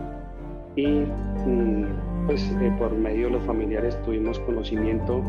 Y 0.76 0.88
mm, 0.88 2.26
pues 2.28 2.42
eh, 2.62 2.74
por 2.78 2.92
medio 2.94 3.28
de 3.28 3.34
los 3.34 3.44
familiares 3.44 4.02
tuvimos 4.04 4.40
conocimiento 4.40 5.22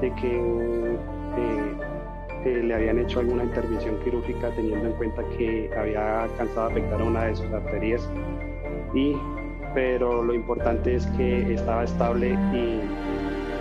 de 0.00 0.14
que 0.14 0.96
eh, 2.46 2.62
le 2.62 2.74
habían 2.74 2.98
hecho 2.98 3.20
alguna 3.20 3.44
intervención 3.44 3.98
quirúrgica 4.04 4.50
teniendo 4.50 4.86
en 4.86 4.92
cuenta 4.94 5.22
que 5.36 5.68
había 5.76 6.22
alcanzado 6.22 6.68
a 6.68 6.70
afectar 6.70 7.02
una 7.02 7.24
de 7.24 7.36
sus 7.36 7.52
arterias 7.52 8.08
y 8.94 9.16
pero 9.76 10.22
lo 10.22 10.32
importante 10.32 10.94
es 10.94 11.06
que 11.18 11.52
estaba 11.52 11.84
estable 11.84 12.30
y, 12.30 12.80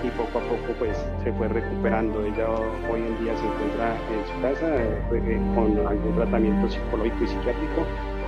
y 0.07 0.09
poco 0.17 0.39
a 0.39 0.43
poco 0.43 0.73
pues 0.79 0.97
se 1.21 1.33
fue 1.33 1.49
recuperando. 1.49 2.23
Ella 2.23 2.49
hoy 2.89 3.01
en 3.01 3.19
día 3.21 3.35
se 3.35 3.45
encuentra 3.45 3.97
en 4.13 4.25
su 4.25 4.41
casa 4.41 4.81
eh, 4.81 5.51
con 5.53 5.85
algún 5.85 6.15
tratamiento 6.15 6.69
psicológico 6.69 7.25
y 7.25 7.27
psiquiátrico, 7.27 7.81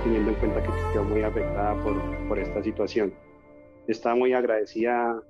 teniendo 0.04 0.32
en 0.32 0.36
cuenta 0.36 0.62
que 0.62 0.68
quedó 0.92 1.04
muy 1.04 1.22
afectada 1.22 1.82
por, 1.82 2.28
por 2.28 2.38
esta 2.38 2.62
situación 2.62 3.10
está 3.88 4.14
muy 4.14 4.34
agradecida 4.34 5.20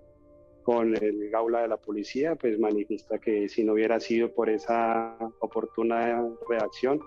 con 0.65 0.95
el 0.97 1.31
gaula 1.31 1.63
de 1.63 1.69
la 1.69 1.77
policía, 1.77 2.35
pues 2.35 2.59
manifiesta 2.59 3.19
que 3.19 3.49
si 3.49 3.65
no 3.65 3.75
hubiera 3.75 4.01
sido 4.01 4.35
por 4.35 4.51
esa 4.51 5.17
oportuna 5.39 6.29
reacción, 6.49 7.01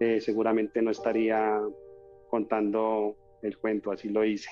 eh, 0.00 0.20
seguramente 0.20 0.82
no 0.82 0.90
estaría 0.90 1.62
contando 2.28 3.16
el 3.42 3.56
cuento, 3.56 3.92
así 3.92 4.08
lo 4.08 4.24
hice. 4.24 4.50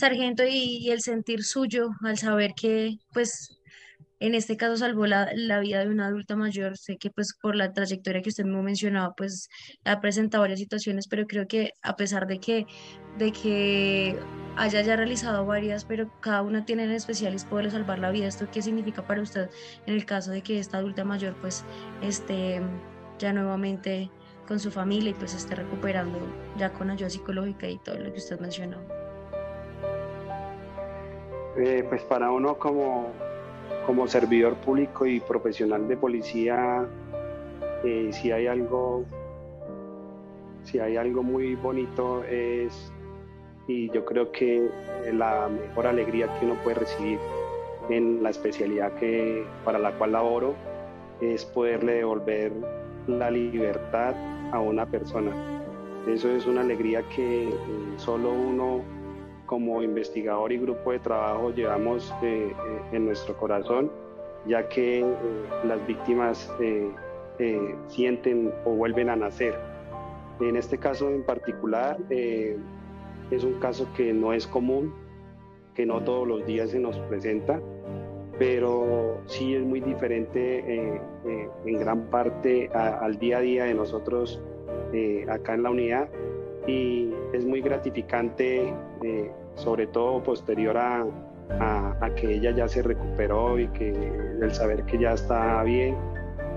Sargento, 0.00 0.44
y, 0.48 0.90
el 0.90 1.02
sentir 1.02 1.44
suyo 1.44 1.90
al 2.02 2.16
saber 2.16 2.52
que 2.54 2.96
pues 3.12 3.60
en 4.18 4.34
este 4.34 4.56
caso 4.56 4.76
salvó 4.76 5.06
la, 5.06 5.26
vida 5.60 5.80
de 5.80 5.88
una 5.90 6.06
adulta 6.06 6.36
mayor. 6.36 6.78
Sé 6.78 6.96
que 6.96 7.10
pues 7.10 7.34
por 7.40 7.54
la 7.54 7.72
trayectoria 7.72 8.22
que 8.22 8.30
usted 8.30 8.44
me 8.44 8.62
mencionaba, 8.62 9.14
pues 9.14 9.48
ha 9.84 10.00
presentado 10.00 10.42
varias 10.42 10.60
situaciones, 10.60 11.06
pero 11.08 11.26
creo 11.26 11.46
que 11.46 11.72
a 11.82 11.96
pesar 11.96 12.26
de 12.26 12.38
que, 12.38 12.66
de 13.18 13.32
que 13.32 14.18
haya 14.56 14.80
ya 14.82 14.96
realizado 14.96 15.44
varias, 15.46 15.84
pero 15.84 16.10
cada 16.20 16.42
una 16.42 16.64
tiene 16.64 16.84
en 16.84 16.92
especial 16.92 17.34
es 17.34 17.44
poderle 17.44 17.70
salvar 17.70 17.98
la 17.98 18.10
vida. 18.10 18.26
¿Esto 18.26 18.48
qué 18.50 18.62
significa 18.62 19.06
para 19.06 19.22
usted 19.22 19.50
en 19.86 19.94
el 19.94 20.06
caso 20.06 20.30
de 20.30 20.42
que 20.42 20.58
esta 20.58 20.78
adulta 20.78 21.04
mayor 21.04 21.34
pues 21.42 21.64
esté 22.02 22.62
ya 23.18 23.32
nuevamente 23.34 24.10
con 24.48 24.60
su 24.60 24.70
familia 24.70 25.10
y 25.10 25.14
pues 25.14 25.34
esté 25.34 25.56
recuperando 25.56 26.18
ya 26.58 26.72
con 26.72 26.90
ayuda 26.90 27.10
psicológica 27.10 27.68
y 27.68 27.78
todo 27.78 27.98
lo 27.98 28.12
que 28.12 28.18
usted 28.18 28.40
mencionó? 28.40 28.99
Eh, 31.56 31.84
pues 31.88 32.02
para 32.02 32.30
uno 32.30 32.56
como 32.56 33.12
como 33.86 34.06
servidor 34.06 34.54
público 34.56 35.06
y 35.06 35.20
profesional 35.20 35.88
de 35.88 35.96
policía, 35.96 36.86
eh, 37.84 38.10
si 38.12 38.30
hay 38.30 38.46
algo, 38.46 39.04
si 40.64 40.78
hay 40.78 40.96
algo 40.96 41.22
muy 41.22 41.54
bonito 41.56 42.22
es, 42.24 42.92
y 43.66 43.90
yo 43.90 44.04
creo 44.04 44.30
que 44.32 44.68
la 45.12 45.48
mejor 45.48 45.86
alegría 45.86 46.28
que 46.38 46.46
uno 46.46 46.54
puede 46.62 46.80
recibir 46.80 47.18
en 47.88 48.22
la 48.22 48.30
especialidad 48.30 48.92
que, 48.94 49.44
para 49.64 49.78
la 49.78 49.92
cual 49.92 50.12
laboro 50.12 50.54
es 51.20 51.44
poderle 51.44 51.94
devolver 51.94 52.52
la 53.06 53.30
libertad 53.30 54.14
a 54.52 54.60
una 54.60 54.86
persona. 54.86 55.32
Eso 56.06 56.30
es 56.30 56.46
una 56.46 56.60
alegría 56.62 57.02
que 57.14 57.48
eh, 57.48 57.52
solo 57.96 58.30
uno 58.32 58.82
como 59.50 59.82
investigador 59.82 60.52
y 60.52 60.58
grupo 60.58 60.92
de 60.92 61.00
trabajo 61.00 61.52
llevamos 61.52 62.14
eh, 62.22 62.52
eh, 62.52 62.80
en 62.92 63.06
nuestro 63.06 63.36
corazón, 63.36 63.90
ya 64.46 64.68
que 64.68 65.00
eh, 65.00 65.04
las 65.64 65.84
víctimas 65.88 66.48
sienten 67.88 68.52
o 68.64 68.70
vuelven 68.76 69.08
a 69.08 69.16
nacer. 69.16 69.58
En 70.40 70.54
este 70.54 70.78
caso 70.78 71.10
en 71.10 71.24
particular 71.24 71.98
es 72.10 73.42
un 73.42 73.54
caso 73.60 73.88
que 73.96 74.12
no 74.12 74.32
es 74.34 74.46
común, 74.46 74.94
que 75.74 75.84
no 75.84 76.00
todos 76.04 76.28
los 76.28 76.46
días 76.46 76.70
se 76.70 76.78
nos 76.78 76.98
presenta, 77.08 77.60
pero 78.38 79.18
sí 79.24 79.54
es 79.54 79.62
muy 79.62 79.80
diferente 79.80 81.00
en 81.64 81.78
gran 81.78 82.02
parte 82.10 82.68
al 82.74 83.18
día 83.18 83.38
a 83.38 83.40
día 83.40 83.64
de 83.64 83.74
nosotros 83.74 84.38
acá 85.28 85.54
en 85.54 85.62
la 85.62 85.70
unidad 85.70 86.08
y 86.66 87.10
es 87.32 87.46
muy 87.46 87.62
gratificante 87.62 88.74
sobre 89.60 89.86
todo 89.86 90.22
posterior 90.22 90.76
a, 90.76 91.06
que 92.16 92.34
ella 92.34 92.50
ya 92.50 92.66
se 92.66 92.82
recuperó 92.82 93.58
y 93.58 93.68
que 93.68 93.90
el 93.90 94.52
saber 94.52 94.84
que 94.84 94.98
ya 94.98 95.12
está 95.12 95.62
bien, 95.62 95.96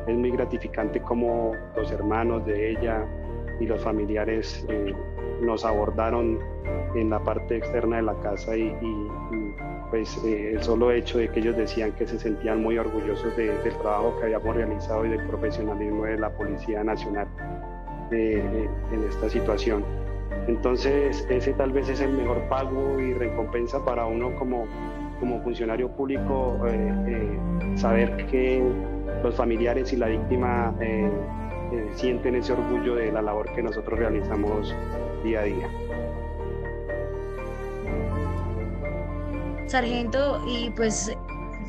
es 0.07 0.15
muy 0.15 0.31
gratificante 0.31 0.99
como 1.01 1.53
los 1.75 1.91
hermanos 1.91 2.45
de 2.45 2.71
ella 2.71 3.05
y 3.59 3.67
los 3.67 3.81
familiares 3.81 4.65
eh, 4.69 4.93
nos 5.41 5.63
abordaron 5.63 6.39
en 6.95 7.09
la 7.09 7.19
parte 7.23 7.57
externa 7.57 7.97
de 7.97 8.01
la 8.03 8.15
casa 8.21 8.55
y, 8.57 8.75
pues 9.89 10.17
eh, 10.25 10.53
el 10.53 10.63
solo 10.63 10.91
hecho 10.91 11.19
de 11.19 11.29
que 11.29 11.39
ellos 11.39 11.55
decían 11.55 11.91
que 11.91 12.07
se 12.07 12.17
sentían 12.17 12.63
muy 12.63 12.77
orgullosos 12.77 13.35
del 13.37 13.59
trabajo 13.81 14.15
que 14.17 14.25
habíamos 14.25 14.55
realizado 14.55 15.05
y 15.05 15.09
del 15.09 15.27
profesionalismo 15.27 16.05
de 16.05 16.17
la 16.17 16.31
Policía 16.31 16.83
Nacional 16.83 17.27
eh, 18.11 18.67
en 18.91 19.03
esta 19.03 19.29
situación. 19.29 20.02
Entonces, 20.47 21.25
ese 21.29 21.53
tal 21.53 21.71
vez 21.71 21.89
es 21.89 22.01
el 22.01 22.11
mejor 22.11 22.41
pago 22.49 22.99
y 22.99 23.13
recompensa 23.13 23.83
para 23.83 24.05
uno 24.05 24.35
como, 24.35 24.65
como 25.19 25.41
funcionario 25.41 25.89
público, 25.89 26.57
eh, 26.67 26.93
eh, 27.07 27.77
saber 27.77 28.25
que 28.27 28.61
los 29.23 29.35
familiares 29.35 29.93
y 29.93 29.97
la 29.97 30.07
víctima 30.07 30.75
eh, 30.81 31.09
sienten 31.95 32.35
ese 32.35 32.53
orgullo 32.53 32.95
de 32.95 33.11
la 33.11 33.21
labor 33.21 33.53
que 33.55 33.63
nosotros 33.63 33.97
realizamos 33.97 34.75
día 35.23 35.39
a 35.39 35.43
día. 35.43 35.69
Sargento, 39.67 40.43
y 40.45 40.69
pues 40.71 41.15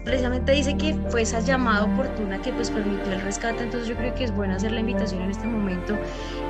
precisamente 0.05 0.53
dice 0.53 0.77
que 0.77 0.95
fue 1.09 1.23
esa 1.23 1.40
llamada 1.40 1.85
oportuna 1.85 2.40
que 2.40 2.53
pues 2.53 2.71
permitió 2.71 3.12
el 3.12 3.21
rescate, 3.23 3.62
entonces 3.62 3.88
yo 3.88 3.97
creo 3.97 4.14
que 4.14 4.25
es 4.25 4.33
bueno 4.33 4.55
hacer 4.55 4.73
la 4.73 4.81
invitación 4.81 5.23
en 5.23 5.31
este 5.31 5.47
momento 5.47 5.99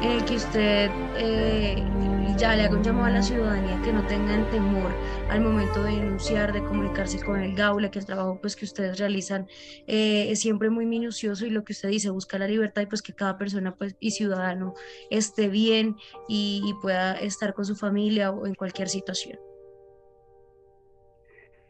en 0.02 0.10
el 0.10 0.24
que 0.24 0.36
usted 0.36 0.90
eh, 1.16 1.82
ya 2.36 2.56
le 2.56 2.64
haga 2.64 2.76
un 2.76 2.82
llamado 2.82 3.06
a 3.06 3.10
la 3.10 3.22
ciudadanía 3.22 3.80
que 3.82 3.92
no 3.92 4.04
tengan 4.06 4.50
temor 4.50 4.90
al 5.30 5.40
momento 5.40 5.84
de 5.84 5.92
denunciar, 5.92 6.52
de 6.52 6.64
comunicarse 6.64 7.20
con 7.20 7.40
el 7.40 7.54
Gaula, 7.54 7.90
que 7.90 8.00
el 8.00 8.06
trabajo 8.06 8.40
pues 8.40 8.56
que 8.56 8.64
ustedes 8.64 8.98
realizan 8.98 9.46
eh, 9.86 10.26
es 10.30 10.40
siempre 10.40 10.68
muy 10.68 10.84
minucioso 10.84 11.46
y 11.46 11.50
lo 11.50 11.64
que 11.64 11.72
usted 11.72 11.90
dice, 11.90 12.10
busca 12.10 12.38
la 12.38 12.48
libertad 12.48 12.82
y 12.82 12.86
pues 12.86 13.02
que 13.02 13.14
cada 13.14 13.38
persona 13.38 13.76
pues 13.76 13.94
y 14.00 14.10
ciudadano 14.10 14.74
esté 15.10 15.48
bien 15.48 15.96
y 16.28 16.74
pueda 16.82 17.14
estar 17.14 17.54
con 17.54 17.64
su 17.64 17.76
familia 17.76 18.30
o 18.30 18.46
en 18.46 18.54
cualquier 18.54 18.88
situación. 18.88 19.38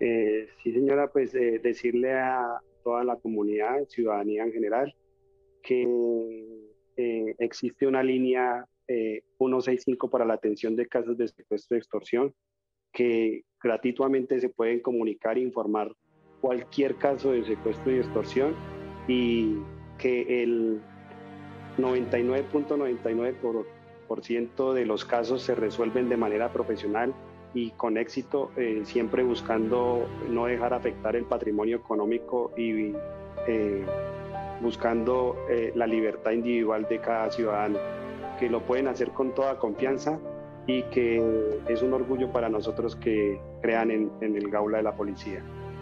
Eh, 0.07 0.49
sí, 0.62 0.71
señora, 0.71 1.11
pues 1.11 1.35
eh, 1.35 1.61
decirle 1.62 2.12
a 2.12 2.61
toda 2.83 3.05
la 3.05 3.17
comunidad, 3.17 3.88
ciudadanía 3.88 4.45
en 4.45 4.53
general, 4.53 4.95
que 5.62 5.88
eh, 6.99 7.35
existe 7.38 7.87
una 7.87 8.03
línea 8.03 8.67
165 8.87 10.11
para 10.11 10.27
la 10.27 10.35
atención 10.35 10.77
de 10.77 10.88
casos 10.88 11.17
de 11.17 11.29
secuestro 11.29 11.75
y 11.75 11.79
extorsión 11.79 12.35
que 12.93 13.45
gratuitamente 13.62 14.38
se 14.40 14.51
pueden 14.51 14.81
comunicar 14.81 15.38
e 15.38 15.40
informar 15.40 15.90
cualquier 16.43 16.97
caso 16.97 17.33
de 17.33 17.43
secuestro 17.43 17.90
y 17.90 18.01
extorsión 18.01 18.55
y 19.09 19.57
que 19.97 20.43
el 20.43 20.83
99.99% 21.79 24.75
de 24.75 24.85
los 24.85 25.07
casos 25.07 25.40
se 25.40 25.55
resuelven 25.55 26.11
de 26.11 26.19
manera 26.19 26.53
profesional 26.53 27.14
y 27.55 27.71
con 27.71 27.97
éxito, 27.97 28.51
eh, 28.57 28.83
siempre 28.85 29.23
buscando 29.23 30.07
no 30.29 30.47
dejar 30.47 30.75
afectar 30.75 31.14
el 31.17 31.25
patrimonio 31.25 31.77
económico 31.77 32.53
y 32.57 32.93
eh, 33.47 33.85
buscando 34.61 35.37
eh, 35.49 35.73
la 35.75 35.87
libertad 35.87 36.33
individual 36.33 36.87
de 36.88 36.99
cada 36.99 37.31
ciudadano, 37.31 37.79
que 38.38 38.51
lo 38.51 38.61
pueden 38.61 38.88
hacer 38.88 39.11
con 39.11 39.35
toda 39.35 39.59
confianza 39.59 40.19
y 40.67 40.83
que 40.85 41.23
es 41.69 41.83
un 41.83 41.93
orgullo 41.93 42.33
para 42.33 42.49
nosotros 42.49 42.97
que 42.97 43.40
crean 43.62 43.90
en, 43.90 44.11
en 44.21 44.37
el 44.37 44.51
gaula 44.51 44.79
de 44.79 44.83
la 44.83 44.97
policía. 44.97 45.43